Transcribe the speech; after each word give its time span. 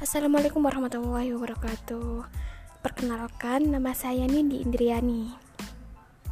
Assalamualaikum 0.00 0.64
warahmatullahi 0.64 1.36
wabarakatuh. 1.36 2.24
Perkenalkan, 2.80 3.68
nama 3.68 3.92
saya 3.92 4.24
Nindi 4.24 4.64
Indriani. 4.64 5.28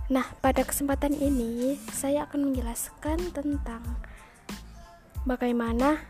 Nah, 0.09 0.25
pada 0.41 0.65
kesempatan 0.65 1.13
ini 1.13 1.77
saya 1.93 2.25
akan 2.25 2.49
menjelaskan 2.49 3.29
tentang 3.37 3.85
bagaimana 5.29 6.01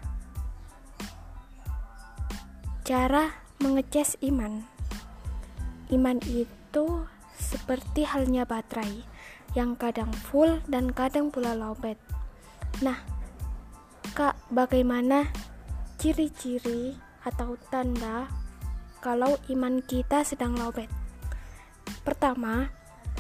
cara 2.87 3.35
mengecas 3.59 4.15
iman. 4.23 4.63
Iman 5.91 6.23
itu 6.31 7.11
seperti 7.35 8.07
halnya 8.07 8.47
baterai 8.47 9.03
yang 9.59 9.75
kadang 9.75 10.15
full 10.15 10.63
dan 10.71 10.95
kadang 10.95 11.35
pula 11.35 11.59
lowbat. 11.59 11.99
Nah, 12.87 13.03
Kak, 14.15 14.39
bagaimana 14.47 15.27
ciri-ciri 15.99 17.08
atau 17.29 17.61
tanda 17.69 18.27
kalau 19.05 19.37
iman 19.53 19.85
kita 19.85 20.25
sedang 20.25 20.57
lowbat? 20.57 20.89
Pertama, 22.03 22.73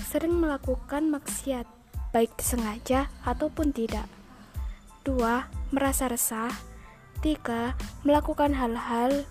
sering 0.08 0.34
melakukan 0.40 1.12
maksiat, 1.12 1.68
baik 2.10 2.32
disengaja 2.40 3.12
ataupun 3.22 3.70
tidak. 3.76 4.08
Dua, 5.04 5.48
merasa 5.72 6.08
resah. 6.08 6.52
Tiga, 7.18 7.74
melakukan 8.06 8.54
hal-hal 8.54 9.26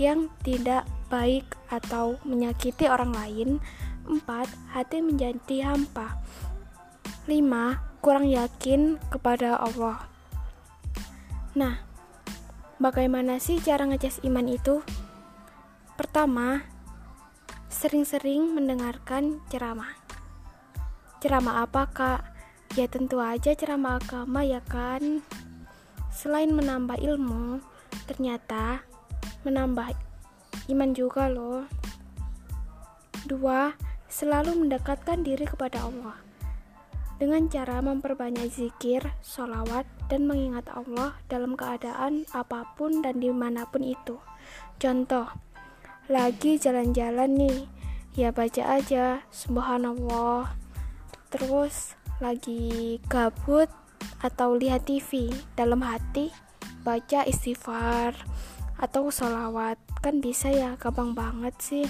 yang 0.00 0.32
tidak 0.42 0.88
baik 1.12 1.44
atau 1.68 2.16
menyakiti 2.26 2.88
orang 2.88 3.12
lain. 3.12 3.48
Empat, 4.08 4.48
hati 4.72 5.04
menjadi 5.04 5.70
hampa. 5.70 6.18
Lima, 7.28 7.78
kurang 8.00 8.26
yakin 8.26 8.96
kepada 9.12 9.60
Allah. 9.60 10.08
Nah, 11.52 11.89
bagaimana 12.80 13.36
sih 13.36 13.60
cara 13.60 13.84
ngecas 13.84 14.24
iman 14.24 14.48
itu? 14.48 14.80
Pertama, 16.00 16.64
sering-sering 17.68 18.56
mendengarkan 18.56 19.44
ceramah. 19.52 19.92
Ceramah 21.20 21.68
apa, 21.68 21.84
Kak? 21.92 22.20
Ya 22.80 22.88
tentu 22.88 23.20
aja 23.20 23.52
ceramah 23.52 24.00
agama 24.00 24.40
ya 24.40 24.64
kan. 24.64 25.20
Selain 26.08 26.48
menambah 26.48 26.96
ilmu, 26.96 27.60
ternyata 28.08 28.80
menambah 29.44 29.92
iman 30.72 30.90
juga 30.96 31.28
loh. 31.28 31.68
Dua, 33.28 33.76
selalu 34.08 34.56
mendekatkan 34.56 35.20
diri 35.20 35.44
kepada 35.44 35.84
Allah 35.84 36.29
dengan 37.20 37.52
cara 37.52 37.84
memperbanyak 37.84 38.48
zikir, 38.48 39.04
sholawat, 39.20 39.84
dan 40.08 40.24
mengingat 40.24 40.72
Allah 40.72 41.20
dalam 41.28 41.52
keadaan 41.52 42.24
apa 42.32 42.64
pun 42.80 43.04
dan 43.04 43.20
di 43.20 43.28
mana 43.28 43.68
pun 43.68 43.84
itu. 43.84 44.16
Contoh, 44.80 45.28
lagi 46.08 46.56
jalan-jalan 46.56 47.28
nih, 47.36 47.68
ya 48.16 48.32
baca 48.32 48.80
aja 48.80 49.20
subhanallah. 49.28 50.56
Terus 51.28 51.92
lagi 52.24 52.96
gabut 53.04 53.68
atau 54.24 54.56
lihat 54.56 54.88
TV 54.88 55.28
dalam 55.60 55.84
hati, 55.84 56.32
baca 56.80 57.28
istighfar 57.28 58.16
atau 58.80 59.12
sholawat. 59.12 59.76
Kan 60.00 60.24
bisa 60.24 60.48
ya, 60.48 60.80
gampang 60.80 61.12
banget 61.12 61.52
sih. 61.60 61.86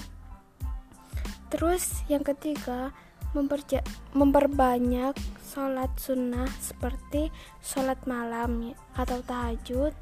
Terus 1.47 2.03
yang 2.11 2.27
ketiga, 2.27 2.91
memperbanyak 3.31 5.15
sholat 5.41 5.91
sunnah 5.99 6.47
seperti 6.59 7.31
sholat 7.59 7.99
malam 8.07 8.75
atau 8.95 9.19
tahajud, 9.23 9.95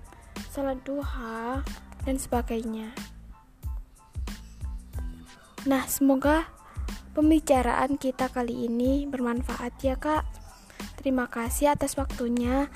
sholat 0.53 0.77
duha, 0.85 1.66
dan 2.05 2.16
sebagainya. 2.17 2.94
Nah, 5.67 5.84
semoga 5.85 6.47
pembicaraan 7.13 8.00
kita 8.00 8.31
kali 8.31 8.69
ini 8.69 9.03
bermanfaat 9.06 9.73
ya 9.84 10.00
kak. 10.00 10.23
Terima 10.96 11.28
kasih 11.28 11.75
atas 11.75 12.00
waktunya. 12.00 12.72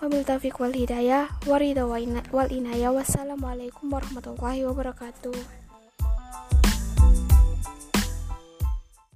Wabil 0.00 0.24
taufiq 0.24 0.56
wal 0.56 0.72
hidayah, 0.72 1.28
waridha 1.44 1.84
wal 1.84 2.48
inayah. 2.48 2.94
Wassalamualaikum 2.94 3.92
warahmatullahi 3.92 4.64
wabarakatuh. 4.64 5.59